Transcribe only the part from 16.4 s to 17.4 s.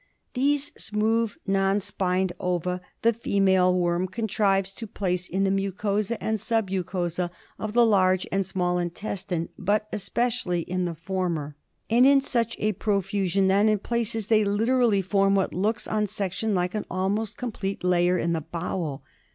like an almost